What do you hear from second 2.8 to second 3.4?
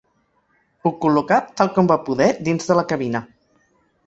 la cabina.